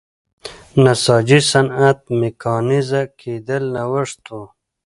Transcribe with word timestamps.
نساجۍ 0.83 1.39
صنعت 1.51 1.99
میکانیزه 2.19 3.01
کېدل 3.19 3.63
نوښت 3.75 4.23
و. 4.35 4.37